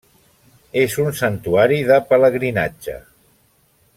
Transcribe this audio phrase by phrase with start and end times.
[0.83, 2.99] És un santuari de pelegrinatge.